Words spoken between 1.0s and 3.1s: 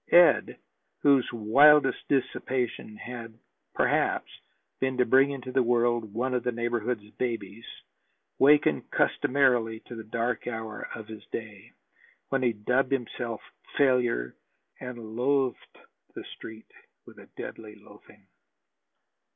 whose wildest dissipation